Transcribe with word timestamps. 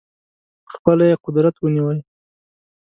په 0.65 0.71
خپله 0.77 1.03
یې 1.09 1.21
قدرت 1.25 1.55
ونیوی. 1.59 1.99